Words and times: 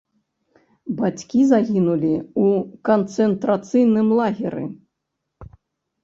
Бацькі 0.99 1.41
загінулі 1.49 2.13
ў 2.19 2.47
канцэнтрацыйным 2.89 4.07
лагеры. 4.21 4.63